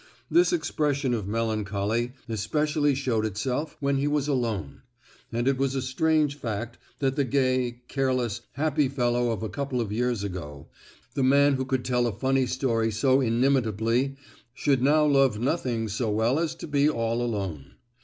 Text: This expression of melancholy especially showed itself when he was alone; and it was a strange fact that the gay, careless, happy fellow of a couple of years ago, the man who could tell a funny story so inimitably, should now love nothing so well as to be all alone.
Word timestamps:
This 0.31 0.51
expression 0.51 1.13
of 1.13 1.27
melancholy 1.27 2.13
especially 2.27 2.95
showed 2.95 3.23
itself 3.23 3.77
when 3.79 3.97
he 3.97 4.07
was 4.07 4.27
alone; 4.27 4.81
and 5.31 5.47
it 5.47 5.59
was 5.59 5.75
a 5.75 5.81
strange 5.83 6.37
fact 6.39 6.79
that 6.97 7.15
the 7.15 7.23
gay, 7.23 7.81
careless, 7.87 8.41
happy 8.53 8.87
fellow 8.89 9.29
of 9.29 9.43
a 9.43 9.47
couple 9.49 9.79
of 9.79 9.91
years 9.91 10.23
ago, 10.23 10.69
the 11.13 11.21
man 11.21 11.53
who 11.53 11.65
could 11.65 11.85
tell 11.85 12.07
a 12.07 12.11
funny 12.11 12.47
story 12.47 12.89
so 12.89 13.21
inimitably, 13.21 14.15
should 14.55 14.81
now 14.81 15.05
love 15.05 15.37
nothing 15.39 15.87
so 15.87 16.09
well 16.09 16.39
as 16.39 16.55
to 16.55 16.65
be 16.67 16.89
all 16.89 17.21
alone. 17.21 17.75